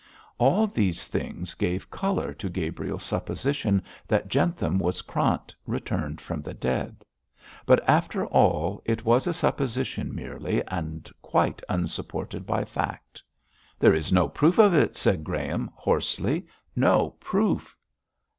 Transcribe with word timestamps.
All 0.39 0.65
these 0.65 1.07
things 1.09 1.53
gave 1.53 1.91
colour 1.91 2.33
to 2.33 2.49
Gabriel's 2.49 3.03
supposition 3.03 3.83
that 4.07 4.29
Jentham 4.29 4.79
was 4.79 5.03
Krant 5.03 5.53
returned 5.67 6.19
from 6.19 6.41
the 6.41 6.55
dead; 6.55 7.05
but 7.67 7.87
after 7.87 8.25
all 8.25 8.81
it 8.83 9.05
was 9.05 9.27
a 9.27 9.31
supposition 9.33 10.15
merely, 10.15 10.63
and 10.69 11.07
quite 11.21 11.61
unsupported 11.69 12.47
by 12.47 12.65
fact. 12.65 13.21
'There 13.77 13.93
is 13.93 14.11
no 14.11 14.27
proof 14.27 14.57
of 14.57 14.73
it,' 14.73 14.97
said 14.97 15.23
Graham, 15.23 15.69
hoarsely; 15.75 16.47
'no 16.75 17.11
proof.' 17.19 17.77